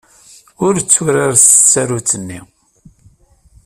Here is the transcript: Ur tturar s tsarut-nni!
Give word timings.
Ur 0.65 0.73
tturar 0.79 1.31
s 1.37 1.45
tsarut-nni! 1.47 2.39